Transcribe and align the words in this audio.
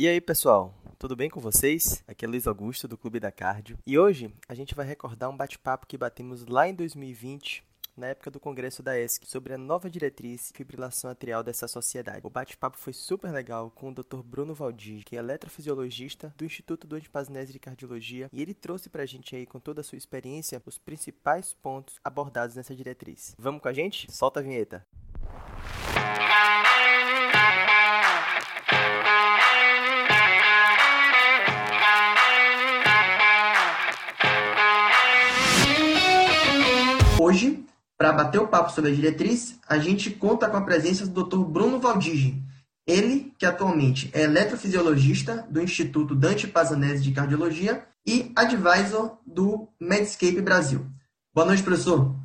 E 0.00 0.08
aí, 0.08 0.18
pessoal? 0.18 0.72
Tudo 0.98 1.14
bem 1.14 1.28
com 1.28 1.40
vocês? 1.40 2.02
Aqui 2.08 2.24
é 2.24 2.28
Luiz 2.28 2.46
Augusto, 2.46 2.88
do 2.88 2.96
Clube 2.96 3.20
da 3.20 3.30
Cardio. 3.30 3.76
E 3.86 3.98
hoje 3.98 4.34
a 4.48 4.54
gente 4.54 4.74
vai 4.74 4.86
recordar 4.86 5.28
um 5.28 5.36
bate-papo 5.36 5.86
que 5.86 5.98
batemos 5.98 6.46
lá 6.46 6.66
em 6.66 6.74
2020 6.74 7.62
na 7.94 8.06
época 8.06 8.30
do 8.30 8.40
congresso 8.40 8.82
da 8.82 8.98
ESC, 8.98 9.26
sobre 9.26 9.52
a 9.52 9.58
nova 9.58 9.90
diretriz 9.90 10.48
de 10.48 10.56
fibrilação 10.56 11.10
atrial 11.10 11.42
dessa 11.42 11.68
sociedade. 11.68 12.26
O 12.26 12.30
bate-papo 12.30 12.78
foi 12.78 12.94
super 12.94 13.30
legal 13.30 13.70
com 13.70 13.90
o 13.90 13.94
Dr. 13.94 14.22
Bruno 14.24 14.54
Valdir, 14.54 15.04
que 15.04 15.16
é 15.16 15.18
eletrofisiologista 15.18 16.32
do 16.34 16.46
Instituto 16.46 16.86
do 16.86 16.96
Antipasnese 16.96 17.52
de 17.52 17.58
Cardiologia, 17.58 18.30
e 18.32 18.40
ele 18.40 18.54
trouxe 18.54 18.88
pra 18.88 19.04
gente 19.04 19.36
aí, 19.36 19.44
com 19.44 19.60
toda 19.60 19.82
a 19.82 19.84
sua 19.84 19.98
experiência, 19.98 20.62
os 20.64 20.78
principais 20.78 21.52
pontos 21.52 22.00
abordados 22.02 22.56
nessa 22.56 22.74
diretriz. 22.74 23.34
Vamos 23.38 23.60
com 23.60 23.68
a 23.68 23.72
gente? 23.74 24.10
Solta 24.10 24.40
a 24.40 24.42
vinheta. 24.42 24.82
Hoje, 37.30 37.64
para 37.96 38.12
bater 38.12 38.40
o 38.40 38.48
papo 38.48 38.72
sobre 38.72 38.90
a 38.90 38.94
diretriz, 38.94 39.56
a 39.68 39.78
gente 39.78 40.10
conta 40.10 40.50
com 40.50 40.56
a 40.56 40.62
presença 40.62 41.06
do 41.06 41.22
Dr. 41.22 41.44
Bruno 41.44 41.78
Valdigi. 41.78 42.42
Ele, 42.84 43.32
que 43.38 43.46
atualmente 43.46 44.10
é 44.12 44.22
eletrofisiologista 44.22 45.46
do 45.48 45.62
Instituto 45.62 46.12
Dante 46.16 46.48
Pazanese 46.48 47.04
de 47.04 47.12
Cardiologia 47.12 47.86
e 48.04 48.32
advisor 48.34 49.16
do 49.24 49.68
Medscape 49.78 50.40
Brasil. 50.40 50.84
Boa 51.32 51.46
noite, 51.46 51.62
professor. 51.62 52.16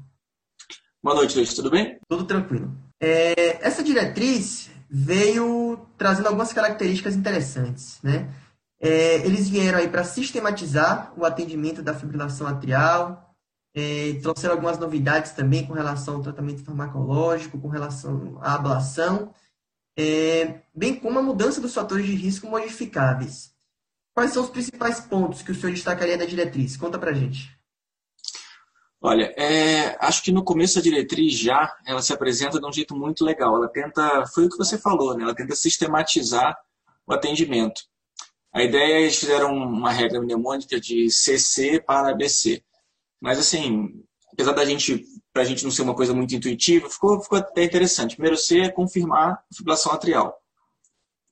Boa 1.04 1.16
noite, 1.16 1.36
Luiz. 1.36 1.54
Tudo 1.54 1.70
bem? 1.70 2.00
Tudo 2.10 2.24
tranquilo. 2.24 2.76
É, 3.00 3.64
essa 3.64 3.84
diretriz 3.84 4.72
veio 4.90 5.86
trazendo 6.00 6.30
algumas 6.30 6.52
características 6.52 7.16
interessantes, 7.16 8.00
né? 8.02 8.34
É, 8.82 9.18
eles 9.18 9.48
vieram 9.48 9.78
aí 9.78 9.88
para 9.88 10.04
sistematizar 10.04 11.14
o 11.16 11.24
atendimento 11.24 11.84
da 11.84 11.94
fibrilação 11.94 12.48
atrial, 12.48 13.25
é, 13.76 14.14
trouxeram 14.22 14.54
algumas 14.56 14.80
novidades 14.80 15.34
também 15.34 15.68
com 15.68 15.74
relação 15.74 16.16
ao 16.16 16.24
tratamento 16.24 16.64
farmacológico, 16.64 17.60
com 17.60 17.68
relação 17.68 18.40
à 18.42 18.56
ablação, 18.56 19.34
é, 19.98 20.62
bem 20.74 20.96
como 20.96 21.20
a 21.20 21.22
mudança 21.22 21.60
dos 21.60 21.74
fatores 21.74 22.06
de 22.06 22.16
risco 22.16 22.48
modificáveis. 22.48 23.54
Quais 24.14 24.32
são 24.32 24.44
os 24.44 24.50
principais 24.50 25.02
pontos 25.02 25.42
que 25.42 25.52
o 25.52 25.56
senhor 25.56 25.74
destacaria 25.74 26.18
da 26.18 26.24
diretriz? 26.24 26.78
Conta 26.78 26.98
pra 26.98 27.12
gente. 27.12 27.54
Olha, 29.02 29.34
é, 29.38 29.98
acho 30.00 30.24
que 30.24 30.32
no 30.32 30.44
começo 30.44 30.80
a 30.80 30.82
diretriz 30.82 31.38
já 31.38 31.76
ela 31.86 32.02
se 32.02 32.14
apresenta 32.14 32.60
de 32.60 32.66
um 32.66 32.72
jeito 32.72 32.96
muito 32.96 33.26
legal. 33.26 33.58
Ela 33.58 33.68
tenta, 33.68 34.26
foi 34.28 34.46
o 34.46 34.50
que 34.50 34.58
você 34.58 34.78
falou, 34.78 35.16
né? 35.16 35.24
Ela 35.24 35.36
tenta 35.36 35.54
sistematizar 35.54 36.58
o 37.06 37.14
atendimento. 37.14 37.82
A 38.54 38.64
ideia 38.64 38.94
é 38.94 39.02
eles 39.02 39.18
fizeram 39.18 39.54
uma 39.54 39.92
regra 39.92 40.22
mnemônica 40.22 40.80
de 40.80 41.12
CC 41.12 41.80
para 41.80 42.12
ABC. 42.12 42.64
Mas 43.26 43.40
assim, 43.40 44.04
apesar 44.32 44.52
da 44.52 44.64
gente, 44.64 45.04
para 45.34 45.42
a 45.42 45.46
gente 45.46 45.64
não 45.64 45.72
ser 45.72 45.82
uma 45.82 45.96
coisa 45.96 46.14
muito 46.14 46.36
intuitiva, 46.36 46.88
ficou, 46.88 47.20
ficou 47.20 47.40
até 47.40 47.64
interessante. 47.64 48.16
Primeiro 48.16 48.38
C 48.38 48.60
é 48.60 48.70
confirmar 48.70 49.32
a 49.32 49.44
fibrilação 49.52 49.92
atrial. 49.92 50.38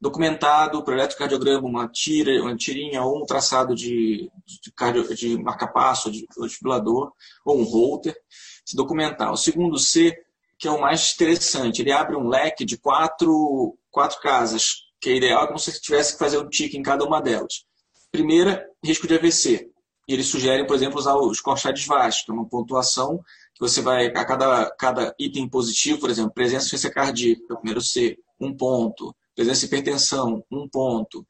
Documentado 0.02 0.84
por 0.84 0.96
eletrocardiograma, 0.96 1.68
uma 1.68 1.88
tira, 1.88 2.42
uma 2.42 2.58
tirinha 2.58 3.04
ou 3.04 3.22
um 3.22 3.26
traçado 3.28 3.76
de, 3.76 4.28
de, 4.44 4.72
cardio, 4.76 5.14
de 5.14 5.38
marca-passo, 5.38 6.10
de, 6.10 6.26
de 6.26 6.50
fibrilador, 6.50 7.14
ou 7.46 7.60
um 7.60 7.64
holter, 7.64 8.18
se 8.66 8.76
documentar. 8.76 9.32
O 9.32 9.38
segundo 9.38 9.78
C, 9.78 10.18
que 10.58 10.68
é 10.68 10.72
o 10.72 10.82
mais 10.82 11.14
interessante, 11.14 11.84
ele 11.84 11.92
abre 11.92 12.16
um 12.16 12.28
leque 12.28 12.66
de 12.66 12.76
quatro, 12.76 13.78
quatro 13.92 14.20
casas, 14.20 14.78
que 15.00 15.12
é 15.12 15.18
ideal 15.18 15.46
como 15.46 15.60
se 15.60 15.80
tivesse 15.80 16.14
que 16.14 16.20
fazer 16.20 16.40
um 16.40 16.50
tique 16.50 16.76
em 16.76 16.82
cada 16.82 17.06
uma 17.06 17.22
delas. 17.22 17.66
Primeira, 18.12 18.68
risco 18.84 19.08
de 19.08 19.14
AVC. 19.14 19.73
E 20.08 20.14
eles 20.14 20.28
sugerem, 20.28 20.66
por 20.66 20.76
exemplo, 20.76 20.98
usar 21.00 21.16
os 21.16 21.40
Corchades 21.40 21.86
vastos, 21.86 22.26
que 22.26 22.32
é 22.32 22.34
uma 22.34 22.48
pontuação 22.48 23.24
que 23.54 23.60
você 23.60 23.82
vai, 23.82 24.08
a 24.08 24.26
cada, 24.26 24.70
cada 24.72 25.16
item 25.18 25.48
positivo, 25.48 26.00
por 26.00 26.10
exemplo, 26.10 26.34
presença 26.34 26.62
de 26.62 26.76
insuficiência 26.76 26.92
cardíaca, 26.92 27.54
é 27.54 27.56
primeiro 27.56 27.82
C, 27.82 28.18
um 28.40 28.56
ponto. 28.56 29.16
Presença 29.36 29.62
de 29.62 29.66
hipertensão, 29.68 30.44
um 30.52 30.68
ponto. 30.68 31.26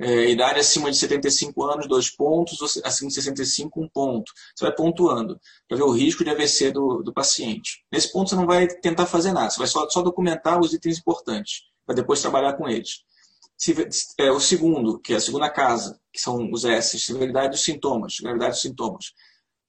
É, 0.00 0.30
idade 0.30 0.60
acima 0.60 0.90
de 0.90 0.96
75 0.96 1.64
anos, 1.64 1.88
dois 1.88 2.08
pontos. 2.08 2.80
Acima 2.84 3.08
de 3.08 3.14
65, 3.14 3.80
um 3.80 3.88
ponto. 3.88 4.32
Você 4.54 4.64
vai 4.64 4.74
pontuando 4.74 5.40
para 5.66 5.76
ver 5.76 5.82
o 5.82 5.90
risco 5.90 6.22
de 6.22 6.30
AVC 6.30 6.70
do, 6.70 7.02
do 7.02 7.12
paciente. 7.12 7.84
Nesse 7.90 8.12
ponto, 8.12 8.30
você 8.30 8.36
não 8.36 8.46
vai 8.46 8.66
tentar 8.66 9.06
fazer 9.06 9.32
nada. 9.32 9.50
Você 9.50 9.58
vai 9.58 9.66
só, 9.66 9.88
só 9.88 10.02
documentar 10.02 10.60
os 10.60 10.72
itens 10.72 10.98
importantes, 10.98 11.62
para 11.84 11.96
depois 11.96 12.20
trabalhar 12.20 12.52
com 12.54 12.68
eles. 12.68 13.02
É, 14.16 14.30
o 14.30 14.38
segundo, 14.38 15.00
que 15.00 15.12
é 15.12 15.16
a 15.16 15.20
segunda 15.20 15.50
casa, 15.50 16.00
que 16.12 16.20
são 16.20 16.48
os 16.52 16.64
S, 16.64 16.98
severidade 17.00 17.50
dos 17.50 17.64
sintomas, 17.64 18.20
gravidade 18.20 18.52
dos 18.52 18.62
sintomas. 18.62 19.12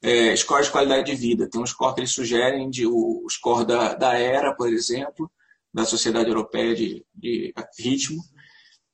É, 0.02 0.36
score 0.36 0.64
de 0.64 0.70
qualidade 0.70 1.06
de 1.08 1.16
vida. 1.16 1.50
Tem 1.50 1.60
um 1.60 1.66
score 1.66 1.96
que 1.96 2.02
eles 2.02 2.12
sugerem, 2.12 2.70
de, 2.70 2.86
o, 2.86 3.26
score 3.30 3.66
da, 3.66 3.96
da 3.96 4.18
ERA, 4.18 4.56
por 4.56 4.72
exemplo, 4.72 5.30
da 5.74 5.86
Sociedade 5.86 6.30
Europeia 6.30 6.76
de, 6.76 7.04
de 7.16 7.54
Ritmo, 7.80 8.22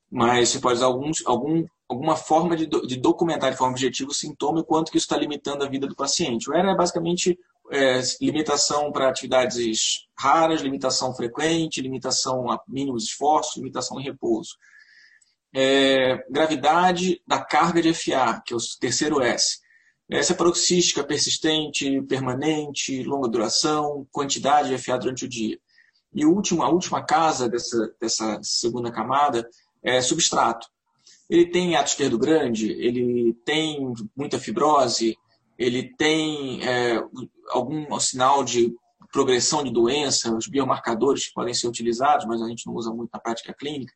mas 0.09 0.49
você 0.49 0.59
pode 0.59 0.75
usar 0.75 0.85
algum, 0.85 1.65
alguma 1.89 2.15
forma 2.15 2.55
de, 2.55 2.65
de 2.65 2.95
documentar 2.95 3.51
de 3.51 3.57
forma 3.57 3.73
objetiva 3.73 4.09
o 4.09 4.13
sintoma 4.13 4.61
e 4.61 4.65
quanto 4.65 4.91
que 4.91 4.97
isso 4.97 5.05
está 5.05 5.17
limitando 5.17 5.63
a 5.63 5.69
vida 5.69 5.87
do 5.87 5.95
paciente. 5.95 6.49
O 6.49 6.55
ERA 6.55 6.71
é 6.71 6.75
basicamente 6.75 7.37
é, 7.69 7.99
limitação 8.21 8.93
para 8.93 9.09
atividades 9.09 10.07
raras, 10.17 10.61
limitação 10.61 11.13
frequente, 11.13 11.81
limitação 11.81 12.49
a 12.49 12.61
mínimos 12.65 13.03
esforços, 13.03 13.57
limitação 13.57 13.99
em 13.99 14.03
repouso 14.03 14.55
é, 15.57 16.21
gravidade 16.29 17.21
da 17.25 17.39
carga 17.39 17.81
de 17.81 17.93
FA, 17.93 18.43
que 18.45 18.53
é 18.53 18.57
o 18.57 18.59
terceiro 18.77 19.21
S. 19.21 19.59
Essa 20.11 20.33
é 20.33 20.35
paroxística, 20.35 21.01
persistente, 21.01 22.01
permanente, 22.01 23.01
longa 23.03 23.29
duração, 23.29 24.05
quantidade 24.11 24.67
de 24.67 24.77
FA 24.77 24.97
durante 24.97 25.23
o 25.23 25.29
dia. 25.29 25.57
E 26.13 26.25
o 26.25 26.33
último, 26.33 26.61
a 26.61 26.69
última 26.69 27.01
casa 27.01 27.47
dessa, 27.47 27.89
dessa 27.99 28.39
segunda 28.43 28.91
camada 28.91 29.47
é 29.81 30.01
substrato. 30.01 30.67
Ele 31.29 31.45
tem 31.45 31.77
ato 31.77 31.89
esquerdo 31.89 32.19
grande, 32.19 32.71
ele 32.71 33.33
tem 33.45 33.93
muita 34.15 34.37
fibrose, 34.37 35.17
ele 35.57 35.95
tem 35.95 36.61
é, 36.67 37.01
algum 37.49 37.97
sinal 37.97 38.43
de 38.43 38.75
progressão 39.09 39.63
de 39.63 39.71
doença, 39.71 40.35
os 40.35 40.47
biomarcadores 40.47 41.31
podem 41.31 41.53
ser 41.53 41.67
utilizados, 41.67 42.25
mas 42.25 42.41
a 42.41 42.47
gente 42.49 42.67
não 42.67 42.75
usa 42.75 42.93
muito 42.93 43.11
na 43.13 43.19
prática 43.19 43.55
clínica. 43.57 43.93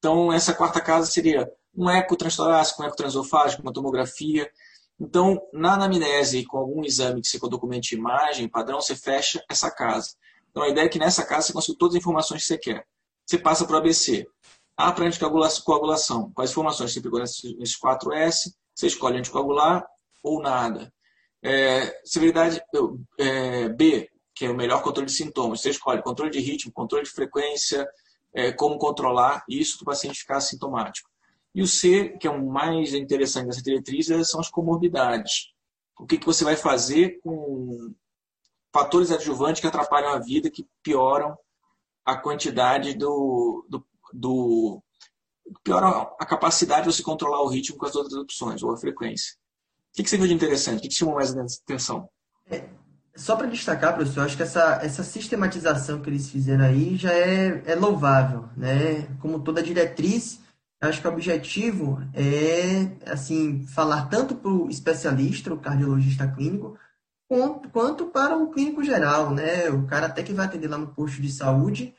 Então, 0.00 0.32
essa 0.32 0.54
quarta 0.54 0.80
casa 0.80 1.10
seria 1.10 1.46
um 1.76 1.88
eco 1.88 2.16
transtorácico, 2.16 2.82
um 2.82 2.86
eco 2.86 2.96
transofágico, 2.96 3.62
uma 3.62 3.72
tomografia. 3.72 4.50
Então, 4.98 5.38
na 5.52 5.74
anamnese, 5.74 6.44
com 6.46 6.56
algum 6.56 6.82
exame 6.82 7.20
que 7.20 7.28
você 7.28 7.38
documente 7.38 7.94
imagem, 7.94 8.48
padrão, 8.48 8.80
você 8.80 8.96
fecha 8.96 9.44
essa 9.48 9.70
casa. 9.70 10.14
Então, 10.50 10.62
a 10.62 10.68
ideia 10.70 10.86
é 10.86 10.88
que 10.88 10.98
nessa 10.98 11.24
casa 11.24 11.48
você 11.48 11.52
consiga 11.52 11.78
todas 11.78 11.94
as 11.94 12.00
informações 12.00 12.40
que 12.40 12.48
você 12.48 12.58
quer. 12.58 12.86
Você 13.26 13.38
passa 13.38 13.66
para 13.66 13.76
o 13.76 13.78
ABC. 13.78 14.26
A 14.74 14.90
para 14.90 15.04
anticoagulação. 15.04 16.32
Quais 16.34 16.50
informações 16.50 16.92
você 16.92 17.00
pegou 17.02 17.20
nesses 17.20 17.78
4S? 17.78 18.54
Você 18.74 18.86
escolhe 18.86 19.18
anticoagular 19.18 19.86
ou 20.22 20.40
nada. 20.40 20.90
É, 21.42 22.00
severidade 22.04 22.62
é, 23.18 23.68
B, 23.68 24.08
que 24.34 24.46
é 24.46 24.50
o 24.50 24.56
melhor 24.56 24.82
controle 24.82 25.06
de 25.06 25.12
sintomas. 25.12 25.60
Você 25.60 25.70
escolhe 25.70 26.02
controle 26.02 26.30
de 26.30 26.40
ritmo, 26.40 26.72
controle 26.72 27.04
de 27.04 27.10
frequência, 27.10 27.86
é, 28.32 28.52
como 28.52 28.78
controlar 28.78 29.44
isso 29.48 29.78
para 29.78 29.82
o 29.82 29.86
paciente 29.86 30.20
ficar 30.20 30.36
assintomático. 30.36 31.08
E 31.54 31.62
o 31.62 31.66
C, 31.66 32.16
que 32.20 32.26
é 32.26 32.30
o 32.30 32.46
mais 32.46 32.94
interessante 32.94 33.46
dessa 33.46 33.62
diretriz, 33.62 34.08
é, 34.10 34.22
são 34.22 34.40
as 34.40 34.48
comorbidades. 34.48 35.52
O 35.98 36.06
que, 36.06 36.18
que 36.18 36.26
você 36.26 36.44
vai 36.44 36.56
fazer 36.56 37.20
com 37.22 37.92
fatores 38.72 39.10
adjuvantes 39.10 39.60
que 39.60 39.66
atrapalham 39.66 40.12
a 40.12 40.18
vida, 40.18 40.50
que 40.50 40.66
pioram 40.82 41.36
a 42.04 42.16
quantidade 42.16 42.94
do, 42.94 43.66
do, 43.68 43.86
do 44.12 44.82
a 46.18 46.24
capacidade 46.24 46.86
de 46.86 46.94
você 46.94 47.02
controlar 47.02 47.42
o 47.42 47.48
ritmo 47.48 47.76
com 47.76 47.86
as 47.86 47.96
outras 47.96 48.14
opções, 48.14 48.62
ou 48.62 48.72
a 48.72 48.76
frequência. 48.76 49.34
O 49.92 49.96
que, 49.96 50.04
que 50.04 50.10
você 50.10 50.16
viu 50.16 50.28
de 50.28 50.34
interessante? 50.34 50.78
O 50.78 50.82
que, 50.82 50.88
que 50.88 50.94
chamou 50.94 51.16
mais 51.16 51.36
atenção? 51.36 52.08
É, 52.46 52.68
só 53.20 53.36
para 53.36 53.46
destacar, 53.46 53.94
professor, 53.94 54.24
acho 54.24 54.34
que 54.36 54.42
essa, 54.42 54.80
essa 54.82 55.02
sistematização 55.02 56.00
que 56.00 56.08
eles 56.08 56.30
fizeram 56.30 56.64
aí 56.64 56.96
já 56.96 57.12
é, 57.12 57.62
é 57.66 57.74
louvável, 57.74 58.48
né? 58.56 59.02
Como 59.20 59.40
toda 59.40 59.62
diretriz, 59.62 60.40
acho 60.80 61.02
que 61.02 61.06
o 61.06 61.10
objetivo 61.10 62.02
é, 62.14 63.10
assim, 63.12 63.66
falar 63.66 64.06
tanto 64.08 64.34
para 64.34 64.50
o 64.50 64.70
especialista, 64.70 65.52
o 65.52 65.58
cardiologista 65.58 66.26
clínico, 66.26 66.78
quanto, 67.72 68.06
para 68.06 68.38
o 68.38 68.50
clínico 68.50 68.82
geral, 68.82 69.34
né? 69.34 69.68
O 69.68 69.86
cara 69.86 70.06
até 70.06 70.22
que 70.22 70.32
vai 70.32 70.46
atender 70.46 70.68
lá 70.68 70.78
no 70.78 70.88
posto 70.88 71.20
de 71.20 71.30
saúde, 71.30 71.94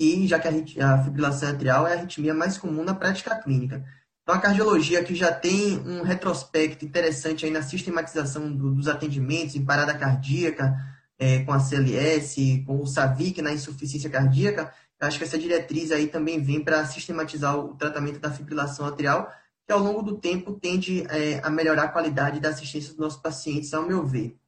e 0.00 0.26
já 0.26 0.38
que 0.38 0.48
a, 0.80 0.94
a 0.94 1.04
fibrilação 1.04 1.50
atrial 1.50 1.86
é 1.86 1.92
a 1.92 1.98
arritmia 1.98 2.32
mais 2.32 2.56
comum 2.56 2.82
na 2.82 2.94
prática 2.94 3.36
clínica. 3.36 3.84
Então, 4.22 4.34
a 4.34 4.38
cardiologia 4.38 5.02
que 5.02 5.14
já 5.14 5.32
tem 5.32 5.78
um 5.78 6.02
retrospecto 6.02 6.84
interessante 6.84 7.44
aí 7.44 7.50
na 7.50 7.62
sistematização 7.62 8.52
do, 8.52 8.72
dos 8.74 8.88
atendimentos 8.88 9.56
em 9.56 9.64
parada 9.64 9.94
cardíaca, 9.94 10.76
é, 11.18 11.44
com 11.44 11.52
a 11.52 11.60
CLS, 11.60 12.62
com 12.66 12.80
o 12.80 12.86
SAVIC 12.86 13.42
na 13.42 13.52
insuficiência 13.52 14.08
cardíaca, 14.08 14.72
Acho 15.02 15.18
que 15.18 15.24
essa 15.24 15.38
diretriz 15.38 15.90
aí 15.90 16.06
também 16.06 16.40
vem 16.40 16.62
para 16.62 16.86
sistematizar 16.86 17.58
o 17.58 17.74
tratamento 17.74 18.20
da 18.20 18.30
fibrilação 18.30 18.86
atrial, 18.86 19.32
que 19.66 19.72
ao 19.72 19.80
longo 19.80 20.00
do 20.00 20.16
tempo 20.16 20.52
tende 20.52 21.04
é, 21.10 21.40
a 21.42 21.50
melhorar 21.50 21.84
a 21.84 21.88
qualidade 21.88 22.38
da 22.38 22.50
assistência 22.50 22.90
dos 22.90 22.98
nossos 22.98 23.20
pacientes, 23.20 23.74
ao 23.74 23.84
meu 23.84 24.06
ver. 24.06 24.38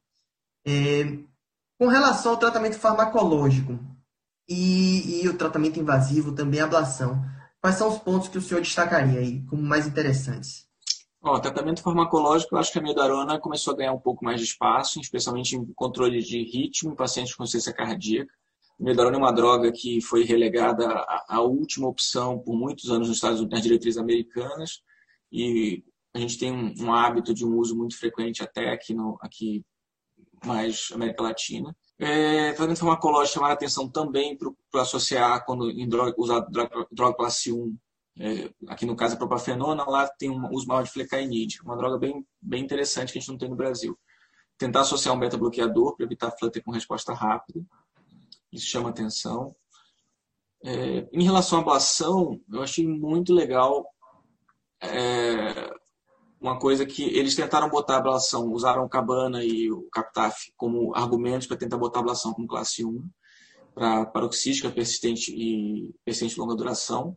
É, 0.65 1.19
com 1.77 1.89
relação 1.89 2.33
ao 2.33 2.39
tratamento 2.39 2.79
farmacológico 2.79 3.81
e, 4.49 5.25
e, 5.25 5.29
o 5.29 5.37
tratamento 5.37 5.81
invasivo, 5.81 6.31
também 6.31 6.61
a 6.61 6.65
ablação, 6.65 7.21
quais 7.65 7.77
são 7.77 7.89
os 7.89 7.99
pontos 7.99 8.29
que 8.29 8.37
o 8.37 8.43
senhor 8.43 8.61
destacaria 8.61 9.19
aí 9.19 9.41
como 9.47 9.63
mais 9.63 9.87
interessantes? 9.87 10.69
o 11.23 11.41
tratamento 11.41 11.81
farmacológico, 11.81 12.55
eu 12.55 12.59
acho 12.59 12.71
que 12.71 12.79
a 12.79 12.83
medarona 12.83 13.41
começou 13.41 13.73
a 13.73 13.77
ganhar 13.79 13.95
um 13.95 13.99
pouco 13.99 14.23
mais 14.23 14.39
de 14.39 14.45
espaço, 14.45 15.01
especialmente 15.01 15.57
em 15.57 15.73
controle 15.73 16.21
de 16.21 16.43
ritmo 16.43 16.93
em 16.93 16.95
pacientes 16.95 17.35
com 17.35 17.47
ciência 17.47 17.73
cardíaca. 17.73 18.31
A 18.79 18.85
medarona 18.85 19.17
é 19.17 19.19
uma 19.19 19.33
droga 19.33 19.73
que 19.73 20.03
foi 20.03 20.25
relegada 20.25 20.87
à, 21.27 21.41
última 21.41 21.89
opção 21.89 22.39
por 22.39 22.55
muitos 22.55 22.91
anos 22.91 23.09
nos 23.09 23.17
Estados 23.17 23.39
Unidos, 23.39 23.57
nas 23.57 23.63
diretrizes 23.63 23.99
americanas, 23.99 24.83
e 25.33 25.83
a 26.13 26.19
gente 26.19 26.39
tem 26.39 26.53
um, 26.79 26.93
hábito 26.93 27.33
de 27.33 27.47
um 27.47 27.57
uso 27.57 27.75
muito 27.75 27.99
frequente 27.99 28.43
até 28.43 28.69
aqui, 28.69 28.93
no, 28.93 29.17
aqui 29.23 29.65
mais 30.45 30.91
América 30.93 31.23
Latina. 31.23 31.75
É, 31.99 32.53
tratamento 32.53 32.81
farmacológico 32.81 33.35
chamar 33.35 33.51
a 33.51 33.53
atenção 33.53 33.89
também 33.89 34.37
para 34.71 34.83
associar 34.83 35.45
quando 35.45 35.71
em 35.71 35.89
droga, 35.89 36.13
usar 36.19 36.41
droga, 36.41 36.87
droga 36.91 37.17
classe 37.17 37.53
1 37.53 37.77
é, 38.19 38.51
aqui 38.69 38.87
no 38.87 38.95
caso 38.95 39.15
a 39.15 39.19
propafenona, 39.19 39.85
lá 39.89 40.09
tem 40.09 40.31
um 40.31 40.49
uso 40.53 40.67
maior 40.67 40.83
de 40.83 40.91
flecainide, 40.91 41.61
uma 41.63 41.77
droga 41.77 41.99
bem, 41.99 42.25
bem 42.41 42.63
interessante 42.63 43.13
que 43.13 43.19
a 43.19 43.21
gente 43.21 43.31
não 43.31 43.39
tem 43.39 43.49
no 43.49 43.57
Brasil. 43.57 43.99
Tentar 44.57 44.83
associar 44.83 45.15
um 45.15 45.19
beta-bloqueador 45.19 45.97
para 45.97 46.07
evitar 46.07 46.31
flutter 46.31 46.63
com 46.63 46.71
resposta 46.71 47.13
rápida, 47.13 47.61
isso 48.53 48.67
chama 48.67 48.91
atenção. 48.91 49.55
É, 50.65 51.09
em 51.13 51.25
relação 51.25 51.59
à 51.59 51.63
ablação, 51.63 52.41
eu 52.53 52.63
achei 52.63 52.87
muito 52.87 53.35
legal 53.35 53.85
é, 54.81 55.75
uma 56.45 56.59
coisa 56.59 56.85
que 56.85 57.03
eles 57.03 57.35
tentaram 57.35 57.71
botar 57.71 57.95
a 57.95 57.99
ablação, 57.99 58.53
usaram 58.53 58.89
Cabana 58.89 59.43
e 59.43 59.71
o 59.71 59.89
Captaf 59.91 60.53
como 60.57 60.95
argumentos 60.95 61.47
para 61.47 61.57
tentar 61.57 61.79
botar 61.79 62.01
a 62.01 62.03
ablação 62.03 62.33
como 62.35 62.47
classe 62.47 62.85
1 62.85 63.09
para 63.75 64.07
paroxística 64.07 64.71
persistente 64.71 65.33
e 65.35 65.91
persistente 66.05 66.35
de 66.35 66.41
longa 66.41 66.55
duração 66.55 67.17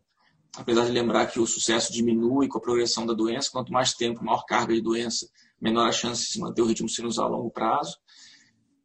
apesar 0.58 0.86
de 0.86 0.92
lembrar 0.92 1.28
que 1.28 1.40
o 1.40 1.46
sucesso 1.46 1.94
diminui 1.94 2.48
com 2.48 2.58
a 2.58 2.62
progressão 2.62 3.06
da 3.06 3.14
doença, 3.14 3.50
quanto 3.52 3.72
mais 3.72 3.94
tempo, 3.94 4.24
maior 4.24 4.44
carga 4.46 4.74
de 4.74 4.82
doença, 4.82 5.28
menor 5.62 5.88
a 5.88 5.92
chance 5.92 6.24
de 6.24 6.32
se 6.32 6.40
manter 6.40 6.62
o 6.62 6.66
ritmo 6.66 6.90
sinusal 6.90 7.26
a 7.26 7.30
longo 7.30 7.52
prazo. 7.52 7.96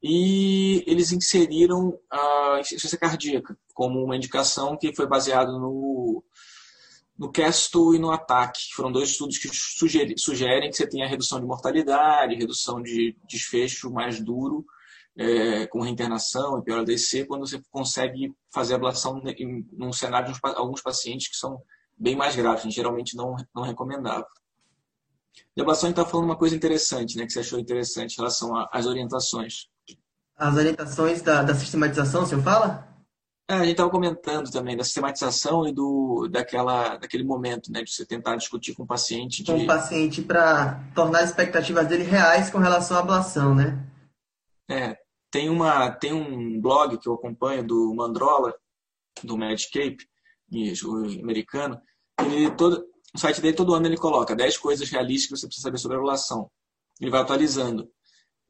E 0.03 0.85
eles 0.87 1.13
inseriram 1.13 1.99
a 2.11 2.59
insuficiência 2.61 2.99
cardíaca 2.99 3.57
como 3.73 4.03
uma 4.03 4.17
indicação 4.17 4.77
que 4.77 4.95
foi 4.95 5.07
baseado 5.07 5.59
no, 5.59 6.23
no 7.19 7.31
CASTO 7.31 7.95
e 7.95 7.99
no 7.99 8.11
ATAC, 8.11 8.69
que 8.69 8.75
foram 8.75 8.91
dois 8.91 9.11
estudos 9.11 9.39
que 9.39 9.49
sugerem, 9.53 10.17
sugerem 10.17 10.71
que 10.71 10.77
você 10.77 10.87
tenha 10.87 11.07
redução 11.07 11.39
de 11.41 11.47
mortalidade, 11.47 12.35
redução 12.35 12.83
de 12.83 13.17
desfecho 13.29 13.91
mais 13.91 14.21
duro 14.21 14.65
é, 15.17 15.67
com 15.67 15.81
reinternação 15.81 16.59
e 16.59 16.63
pior 16.63 16.81
ADC, 16.81 17.27
quando 17.27 17.47
você 17.47 17.61
consegue 17.71 18.35
fazer 18.53 18.75
ablação 18.75 19.23
em, 19.27 19.67
num 19.73 19.93
cenário 19.93 20.33
de 20.33 20.41
alguns 20.43 20.81
pacientes 20.81 21.29
que 21.29 21.37
são 21.37 21.63
bem 21.99 22.17
mais 22.17 22.35
graves, 22.35 22.73
geralmente 22.73 23.17
não, 23.17 23.37
não 23.55 23.63
recomendável. 23.63 24.27
De 25.55 25.63
ablação, 25.63 25.89
a 25.89 25.91
está 25.91 26.05
falando 26.05 26.27
uma 26.27 26.37
coisa 26.37 26.57
interessante, 26.57 27.17
né, 27.17 27.27
que 27.27 27.33
você 27.33 27.41
achou 27.41 27.59
interessante 27.59 28.15
em 28.15 28.17
relação 28.17 28.53
às 28.71 28.87
orientações. 28.87 29.69
As 30.37 30.57
orientações 30.57 31.23
da, 31.23 31.43
da 31.43 31.55
sistematização, 31.55 32.23
o 32.23 32.27
senhor 32.27 32.43
fala? 32.43 32.92
É, 33.49 33.55
a 33.55 33.61
gente 33.61 33.73
estava 33.73 33.91
comentando 33.91 34.51
também 34.51 34.77
da 34.77 34.85
sistematização 34.85 35.67
e 35.67 35.73
do, 35.73 36.29
daquela, 36.31 36.97
daquele 36.97 37.25
momento, 37.25 37.71
né, 37.73 37.83
de 37.83 37.93
você 37.93 38.07
tentar 38.07 38.37
discutir 38.37 38.75
com 38.75 38.85
o 38.85 38.87
paciente. 38.87 39.43
De... 39.43 39.53
Com 39.53 39.59
o 39.59 39.67
paciente 39.67 40.23
para 40.23 40.81
tornar 40.95 41.21
as 41.21 41.31
expectativas 41.31 41.87
dele 41.87 42.05
reais 42.05 42.51
com 42.51 42.59
relação 42.59 42.97
à 42.97 43.01
ablação, 43.01 43.55
né? 43.55 43.85
É, 44.71 44.97
tem, 45.31 45.51
uma, 45.51 45.91
tem 45.91 46.13
um 46.13 46.61
blog 46.61 46.97
que 46.99 47.09
eu 47.09 47.15
acompanho 47.15 47.67
do 47.67 47.93
Mandrola, 47.95 48.55
do 49.23 49.37
Medscape, 49.37 50.07
americano. 51.21 51.81
Ele, 52.21 52.51
todo, 52.53 52.87
no 53.13 53.21
site 53.21 53.41
dele, 53.41 53.57
todo 53.57 53.75
ano 53.75 53.87
ele 53.87 53.97
coloca 53.97 54.37
10 54.37 54.57
coisas 54.59 54.89
realistas 54.89 55.29
que 55.29 55.37
você 55.37 55.47
precisa 55.47 55.65
saber 55.65 55.79
sobre 55.79 55.97
a 55.97 56.01
ablação. 56.01 56.51
Ele 57.01 57.11
vai 57.11 57.21
atualizando. 57.21 57.91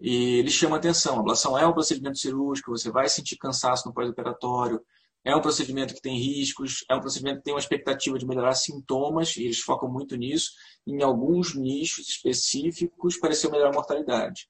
E 0.05 0.41
ele 0.41 0.51
chama 0.51 0.79
atenção. 0.79 1.17
A 1.17 1.21
ablação 1.21 1.57
é 1.57 1.65
um 1.65 1.73
procedimento 1.73 2.19
cirúrgico, 2.19 2.73
você 2.73 2.91
vai 2.91 3.09
sentir 3.09 3.37
cansaço 3.37 3.87
no 3.87 3.95
pós-operatório, 3.95 4.83
é 5.25 5.35
um 5.35 5.41
procedimento 5.41 5.95
que 5.95 6.03
tem 6.03 6.19
riscos, 6.19 6.85
é 6.91 6.97
um 6.97 7.01
procedimento 7.01 7.39
que 7.39 7.45
tem 7.45 7.55
uma 7.55 7.61
expectativa 7.61 8.19
de 8.19 8.27
melhorar 8.27 8.57
sintomas, 8.57 9.37
e 9.37 9.45
eles 9.45 9.61
focam 9.61 9.89
muito 9.89 10.17
nisso. 10.17 10.51
Em 10.85 11.01
alguns 11.05 11.55
nichos 11.55 12.09
específicos, 12.09 13.17
pareceu 13.17 13.49
melhorar 13.49 13.71
a 13.71 13.75
mortalidade. 13.75 14.49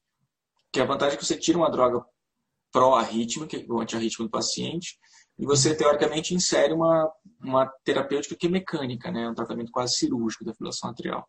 Que 0.72 0.80
é 0.80 0.84
a 0.84 0.86
vantagem 0.86 1.16
é 1.16 1.18
que 1.18 1.26
você 1.26 1.36
tira 1.36 1.58
uma 1.58 1.70
droga 1.70 2.02
pró-arrítmica, 2.72 3.62
o 3.68 3.80
antiarrítmico 3.80 4.24
do 4.24 4.30
paciente, 4.30 4.98
e 5.38 5.44
você, 5.44 5.76
teoricamente, 5.76 6.34
insere 6.34 6.72
uma, 6.72 7.12
uma 7.38 7.66
terapêutica 7.84 8.34
que 8.34 8.46
é 8.46 8.50
mecânica, 8.50 9.10
né? 9.10 9.28
um 9.28 9.34
tratamento 9.34 9.70
quase 9.70 9.96
cirúrgico 9.96 10.46
da 10.46 10.52
fibrilação 10.52 10.88
atrial. 10.88 11.28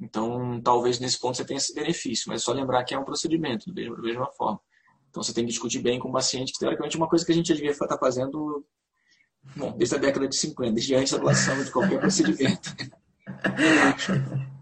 Então, 0.00 0.60
talvez 0.62 1.00
nesse 1.00 1.18
ponto 1.18 1.36
você 1.36 1.44
tenha 1.44 1.58
esse 1.58 1.74
benefício, 1.74 2.24
mas 2.28 2.42
é 2.42 2.44
só 2.44 2.52
lembrar 2.52 2.84
que 2.84 2.94
é 2.94 2.98
um 2.98 3.04
procedimento, 3.04 3.72
da 3.72 3.82
mesma, 4.02 4.30
forma. 4.32 4.60
Então, 5.08 5.22
você 5.22 5.32
tem 5.32 5.44
que 5.44 5.50
discutir 5.50 5.80
bem 5.80 5.98
com 5.98 6.08
o 6.08 6.12
paciente, 6.12 6.52
que 6.52 6.58
teoricamente 6.58 6.96
é 6.96 6.98
uma 6.98 7.08
coisa 7.08 7.24
que 7.24 7.32
a 7.32 7.34
gente 7.34 7.52
devia 7.54 7.70
estar 7.70 7.98
fazendo 7.98 8.64
bom, 9.56 9.74
desde 9.76 9.94
a 9.96 9.98
década 9.98 10.28
de 10.28 10.36
50, 10.36 10.72
desde 10.72 10.94
antes 10.94 11.12
da 11.12 11.18
ablação 11.18 11.62
de 11.62 11.70
qualquer 11.70 11.98
procedimento. 12.00 12.74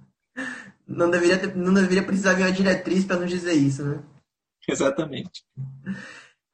Não 0.86 1.10
deveria, 1.10 1.38
ter, 1.38 1.56
não 1.56 1.72
deveria 1.72 2.02
precisar 2.02 2.34
vir 2.34 2.42
uma 2.42 2.52
diretriz 2.52 3.06
para 3.06 3.16
nos 3.16 3.30
dizer 3.30 3.54
isso, 3.54 3.82
né? 3.82 4.02
Exatamente. 4.68 5.42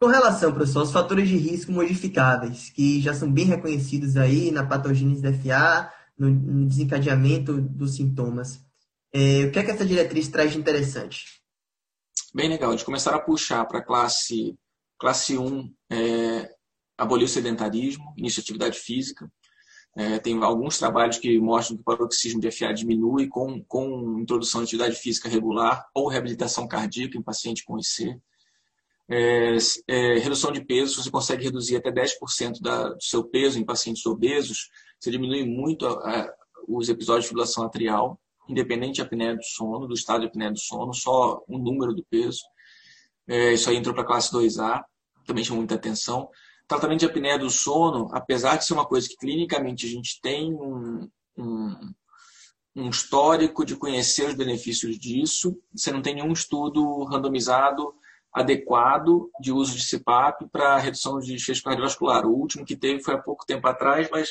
Com 0.00 0.06
relação, 0.06 0.53
professor, 0.53 0.81
aos 0.81 0.93
fatores 0.93 1.29
de 1.29 1.37
risco 1.37 1.73
modificáveis, 1.73 2.71
que 2.71 3.00
já 3.00 3.12
são 3.12 3.31
bem 3.31 3.47
reconhecidos 3.47 4.17
aí 4.17 4.53
na 4.53 4.65
patogênese 4.65 5.21
da 5.21 5.33
FA, 5.33 5.93
no 6.17 6.65
desencadeamento 6.67 7.61
dos 7.61 7.97
sintomas, 7.97 8.65
é, 9.12 9.45
o 9.45 9.53
que 9.53 9.59
é 9.59 9.65
que 9.65 9.71
essa 9.71 9.85
diretriz 9.85 10.29
traz 10.29 10.53
de 10.53 10.59
interessante? 10.59 11.25
Bem 12.35 12.49
legal, 12.49 12.75
de 12.75 12.85
começar 12.85 13.15
a 13.15 13.21
puxar 13.21 13.65
para 13.65 13.81
a 13.81 13.85
classe, 13.85 14.57
classe 14.99 15.37
1, 15.37 15.75
é, 15.91 16.55
abolir 16.97 17.25
o 17.25 17.29
sedentarismo, 17.29 18.15
início 18.17 18.41
de 18.41 18.47
atividade 18.47 18.79
física, 18.79 19.31
é, 19.97 20.19
tem 20.21 20.41
alguns 20.43 20.79
trabalhos 20.79 21.19
que 21.19 21.39
mostram 21.41 21.77
que 21.77 21.83
o 21.83 21.85
paroxismo 21.85 22.41
de 22.41 22.51
FA 22.53 22.73
diminui 22.73 23.27
com, 23.27 23.62
com 23.65 24.21
introdução 24.21 24.61
de 24.61 24.67
atividade 24.67 24.95
física 24.95 25.29
regular 25.29 25.85
ou 25.93 26.07
reabilitação 26.07 26.69
cardíaca 26.69 27.19
em 27.19 27.23
paciente 27.23 27.64
com 27.64 27.79
IC. 27.79 28.17
É, 29.09 29.57
é, 29.88 30.19
redução 30.19 30.52
de 30.52 30.64
peso, 30.64 31.02
você 31.02 31.11
consegue 31.11 31.43
reduzir 31.43 31.76
até 31.76 31.90
10% 31.90 32.61
da, 32.61 32.90
do 32.90 33.02
seu 33.02 33.25
peso 33.25 33.59
em 33.59 33.64
pacientes 33.64 34.07
obesos, 34.07 34.71
você 35.00 35.11
diminui 35.11 35.45
muito 35.45 35.85
a, 35.85 35.93
a, 35.93 36.35
os 36.69 36.88
episódios 36.88 37.25
de 37.25 37.29
fibrilação 37.31 37.64
atrial, 37.64 38.21
independente 38.50 38.97
de 38.97 39.02
apneia 39.02 39.35
do 39.37 39.45
sono, 39.45 39.87
do 39.87 39.95
estado 39.95 40.21
de 40.21 40.26
apneia 40.26 40.50
do 40.50 40.59
sono, 40.59 40.92
só 40.92 41.42
o 41.49 41.59
número 41.59 41.95
do 41.95 42.04
peso. 42.11 42.42
É, 43.28 43.52
isso 43.52 43.71
aí 43.71 43.76
entrou 43.76 43.95
para 43.95 44.02
a 44.02 44.07
classe 44.07 44.33
2A, 44.33 44.83
também 45.26 45.45
chamou 45.45 45.61
muita 45.61 45.76
atenção 45.76 46.28
tratamento 46.71 47.00
de 47.00 47.07
apneia 47.07 47.37
do 47.37 47.50
sono, 47.50 48.09
apesar 48.12 48.57
de 48.57 48.64
ser 48.64 48.75
uma 48.75 48.87
coisa 48.87 49.09
que 49.09 49.16
clinicamente 49.16 49.87
a 49.87 49.88
gente 49.88 50.21
tem 50.23 50.54
um, 50.54 51.11
um, 51.37 51.92
um 52.76 52.88
histórico 52.88 53.64
de 53.64 53.75
conhecer 53.75 54.28
os 54.28 54.37
benefícios 54.37 54.97
disso, 54.97 55.61
você 55.75 55.90
não 55.90 56.00
tem 56.00 56.14
nenhum 56.14 56.33
estudo 56.33 57.02
randomizado 57.02 57.92
adequado 58.33 59.28
de 59.40 59.50
uso 59.50 59.76
de 59.76 59.85
CPAP 59.85 60.49
para 60.52 60.78
redução 60.78 61.19
de 61.19 61.33
desfecho 61.33 61.64
cardiovascular. 61.64 62.25
O 62.25 62.37
último 62.37 62.64
que 62.64 62.76
teve 62.76 63.02
foi 63.02 63.14
há 63.14 63.19
pouco 63.19 63.45
tempo 63.45 63.66
atrás, 63.66 64.09
mas 64.09 64.30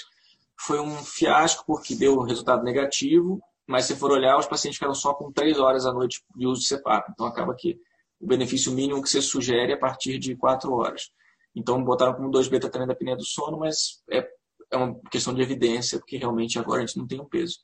foi 0.57 0.79
um 0.79 0.95
fiasco 0.95 1.65
porque 1.67 1.93
deu 1.93 2.21
resultado 2.21 2.63
negativo, 2.63 3.41
mas 3.69 3.85
se 3.85 3.95
for 3.95 4.11
olhar, 4.11 4.35
os 4.35 4.47
pacientes 4.47 4.77
ficaram 4.77 4.95
só 4.95 5.13
com 5.13 5.31
três 5.31 5.59
horas 5.59 5.85
à 5.85 5.93
noite 5.93 6.23
de 6.35 6.47
uso 6.47 6.59
de 6.59 6.67
CPAP. 6.69 7.11
Então 7.11 7.27
acaba 7.27 7.53
que 7.53 7.79
o 8.19 8.25
benefício 8.25 8.71
mínimo 8.71 8.99
que 8.99 9.07
você 9.07 9.21
sugere 9.21 9.71
é 9.71 9.75
a 9.75 9.79
partir 9.79 10.17
de 10.17 10.35
quatro 10.35 10.73
horas. 10.73 11.11
Então 11.55 11.83
botaram 11.83 12.15
como 12.15 12.31
2-beta 12.31 12.67
também 12.67 12.87
da 12.87 12.93
apneia 12.93 13.15
do 13.15 13.23
sono, 13.23 13.59
mas 13.59 14.01
é, 14.09 14.27
é 14.71 14.75
uma 14.75 14.99
questão 15.11 15.35
de 15.35 15.43
evidência, 15.43 15.99
porque 15.99 16.17
realmente 16.17 16.57
agora 16.57 16.81
a 16.81 16.85
gente 16.87 16.97
não 16.97 17.05
tem 17.05 17.21
um 17.21 17.25
peso. 17.25 17.59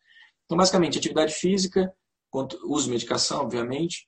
Então, 0.45 0.55
basicamente, 0.55 1.00
atividade 1.00 1.33
física, 1.33 1.91
uso 2.65 2.85
de 2.85 2.91
medicação, 2.91 3.41
obviamente, 3.41 4.07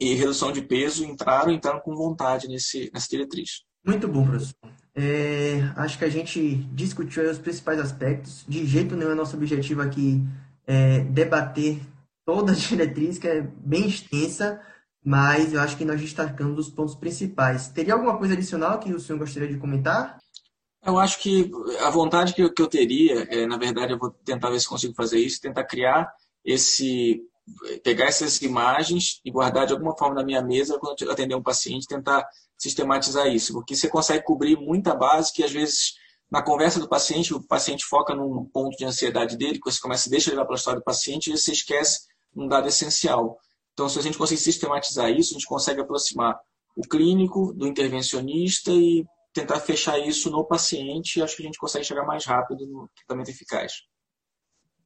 e 0.00 0.14
redução 0.14 0.52
de 0.52 0.62
peso 0.62 1.04
entraram 1.04 1.52
entraram 1.52 1.80
com 1.80 1.94
vontade 1.94 2.48
nesse, 2.48 2.90
nessa 2.94 3.08
diretriz. 3.10 3.62
Muito 3.84 4.08
bom, 4.08 4.24
professor. 4.24 4.54
É, 4.94 5.60
acho 5.76 5.98
que 5.98 6.04
a 6.06 6.08
gente 6.08 6.54
discutiu 6.72 7.30
os 7.30 7.36
principais 7.36 7.78
aspectos. 7.78 8.42
De 8.48 8.64
jeito 8.64 8.96
nenhum 8.96 9.10
é 9.10 9.14
nosso 9.14 9.36
objetivo 9.36 9.82
aqui 9.82 10.26
é, 10.66 11.00
debater 11.00 11.80
toda 12.24 12.52
a 12.52 12.54
diretriz, 12.56 13.18
que 13.18 13.28
é 13.28 13.40
bem 13.40 13.86
extensa, 13.86 14.60
mas 15.04 15.52
eu 15.52 15.60
acho 15.60 15.76
que 15.76 15.84
nós 15.84 16.00
destacamos 16.00 16.58
os 16.58 16.72
pontos 16.72 16.94
principais. 16.94 17.68
Teria 17.68 17.94
alguma 17.94 18.16
coisa 18.16 18.34
adicional 18.34 18.78
que 18.78 18.92
o 18.92 19.00
senhor 19.00 19.18
gostaria 19.18 19.48
de 19.48 19.58
comentar? 19.58 20.18
Eu 20.84 20.98
acho 20.98 21.20
que 21.20 21.50
a 21.80 21.90
vontade 21.90 22.34
que 22.34 22.42
eu, 22.42 22.52
que 22.52 22.60
eu 22.60 22.66
teria, 22.66 23.22
é, 23.30 23.46
na 23.46 23.56
verdade, 23.56 23.92
eu 23.92 23.98
vou 23.98 24.10
tentar 24.10 24.50
ver 24.50 24.60
se 24.60 24.68
consigo 24.68 24.94
fazer 24.94 25.18
isso, 25.18 25.40
tentar 25.40 25.64
criar 25.64 26.12
esse, 26.44 27.22
pegar 27.82 28.06
essas 28.06 28.40
imagens 28.42 29.20
e 29.24 29.30
guardar 29.30 29.66
de 29.66 29.72
alguma 29.72 29.96
forma 29.96 30.16
na 30.16 30.24
minha 30.24 30.42
mesa 30.42 30.78
quando 30.78 31.10
atender 31.10 31.34
um 31.34 31.42
paciente, 31.42 31.86
tentar 31.86 32.26
sistematizar 32.58 33.26
isso, 33.28 33.52
porque 33.52 33.74
você 33.74 33.88
consegue 33.88 34.24
cobrir 34.24 34.56
muita 34.56 34.94
base 34.94 35.32
que 35.32 35.42
às 35.42 35.52
vezes 35.52 35.94
na 36.34 36.42
conversa 36.42 36.80
do 36.80 36.88
paciente, 36.88 37.32
o 37.32 37.40
paciente 37.40 37.84
foca 37.84 38.12
num 38.12 38.44
ponto 38.46 38.76
de 38.76 38.84
ansiedade 38.84 39.36
dele, 39.36 39.60
você 39.64 39.80
começa, 39.80 40.10
deixa 40.10 40.30
levar 40.30 40.44
pela 40.44 40.56
história 40.56 40.80
do 40.80 40.84
paciente 40.84 41.30
e 41.30 41.38
você 41.38 41.52
esquece 41.52 42.08
um 42.34 42.48
dado 42.48 42.66
essencial. 42.66 43.38
Então, 43.72 43.88
se 43.88 44.00
a 44.00 44.02
gente 44.02 44.18
conseguir 44.18 44.40
sistematizar 44.40 45.12
isso, 45.12 45.30
a 45.30 45.34
gente 45.34 45.46
consegue 45.46 45.80
aproximar 45.80 46.36
o 46.76 46.82
clínico 46.82 47.52
do 47.54 47.68
intervencionista 47.68 48.72
e 48.72 49.06
tentar 49.32 49.60
fechar 49.60 49.96
isso 50.00 50.28
no 50.28 50.44
paciente, 50.44 51.22
acho 51.22 51.36
que 51.36 51.42
a 51.44 51.46
gente 51.46 51.58
consegue 51.58 51.84
chegar 51.84 52.04
mais 52.04 52.24
rápido 52.24 52.66
no 52.66 52.90
tratamento 52.96 53.30
eficaz. 53.30 53.72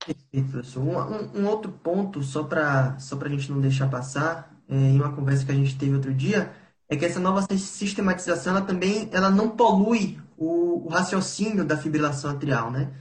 Perfeito, 0.05 0.50
professor. 0.50 0.83
Um, 0.83 1.40
um, 1.40 1.49
outro 1.49 1.73
ponto, 1.73 2.23
só 2.23 2.45
para 2.45 2.99
só 2.99 3.19
a 3.19 3.28
gente 3.31 3.50
não 3.50 3.59
deixar 3.59 3.88
passar, 3.88 4.55
é, 4.69 4.75
em 4.75 4.97
uma 4.97 5.17
conversa 5.17 5.47
que 5.47 5.52
a 5.52 5.55
gente 5.55 5.78
teve 5.78 5.95
outro 5.95 6.12
dia, 6.12 6.55
é 6.90 6.95
que 6.95 7.07
essa 7.07 7.19
nova 7.19 7.40
sistematização 7.57 8.55
ela 8.55 8.67
também 8.67 9.09
ela 9.12 9.31
não 9.31 9.49
polui 9.49 10.19
o, 10.38 10.87
o 10.87 10.88
raciocínio 10.88 11.64
da 11.64 11.76
fibrilação 11.76 12.30
atrial, 12.30 12.71
né? 12.71 12.92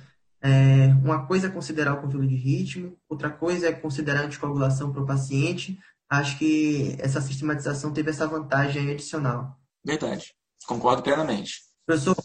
É, 0.42 0.88
uma 1.04 1.26
coisa 1.26 1.48
é 1.48 1.50
considerar 1.50 1.94
o 1.94 2.02
controle 2.02 2.28
de 2.28 2.36
ritmo, 2.36 2.98
outra 3.10 3.30
coisa 3.30 3.68
é 3.68 3.74
considerar 3.74 4.22
a 4.22 4.24
anticoagulação 4.26 4.92
para 4.92 5.02
o 5.02 5.06
paciente. 5.06 5.80
Acho 6.10 6.38
que 6.38 6.96
essa 7.00 7.22
sistematização 7.22 7.92
teve 7.92 8.10
essa 8.10 8.28
vantagem 8.28 8.90
adicional. 8.92 9.58
Verdade. 9.86 10.34
Concordo 10.66 11.04
plenamente. 11.04 11.62
Professor, 11.86 12.16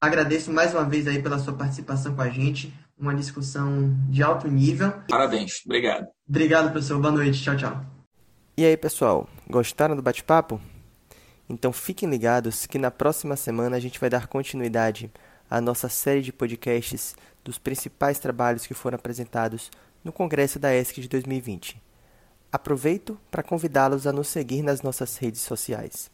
agradeço 0.00 0.52
mais 0.52 0.74
uma 0.74 0.84
vez 0.84 1.06
aí 1.06 1.22
pela 1.22 1.38
sua 1.38 1.54
participação 1.54 2.14
com 2.14 2.22
a 2.22 2.28
gente. 2.28 2.72
Uma 2.96 3.14
discussão 3.14 3.94
de 4.08 4.22
alto 4.22 4.46
nível. 4.46 4.92
Parabéns. 5.08 5.62
Obrigado. 5.64 6.06
Obrigado, 6.28 6.70
professor. 6.70 7.00
Boa 7.00 7.12
noite. 7.12 7.42
Tchau, 7.42 7.56
tchau. 7.56 7.84
E 8.56 8.64
aí, 8.64 8.76
pessoal, 8.76 9.28
gostaram 9.48 9.96
do 9.96 10.02
bate-papo? 10.02 10.60
Então 11.48 11.72
fiquem 11.72 12.08
ligados 12.08 12.66
que 12.66 12.78
na 12.78 12.90
próxima 12.90 13.36
semana 13.36 13.76
a 13.76 13.80
gente 13.80 14.00
vai 14.00 14.08
dar 14.08 14.26
continuidade 14.26 15.10
à 15.50 15.60
nossa 15.60 15.88
série 15.88 16.22
de 16.22 16.32
podcasts 16.32 17.14
dos 17.44 17.58
principais 17.58 18.18
trabalhos 18.18 18.66
que 18.66 18.74
foram 18.74 18.96
apresentados 18.96 19.70
no 20.02 20.12
Congresso 20.12 20.58
da 20.58 20.74
ESC 20.74 21.02
de 21.02 21.08
2020. 21.08 21.80
Aproveito 22.50 23.18
para 23.30 23.42
convidá-los 23.42 24.06
a 24.06 24.12
nos 24.12 24.28
seguir 24.28 24.62
nas 24.62 24.80
nossas 24.80 25.16
redes 25.16 25.40
sociais. 25.40 26.10